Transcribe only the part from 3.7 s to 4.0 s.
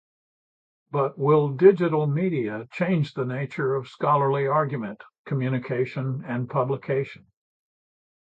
of